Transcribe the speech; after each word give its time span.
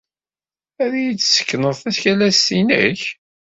Ad 0.83 0.91
iyi-d-tessekneḍ 0.95 1.75
takalast-inek? 1.81 3.01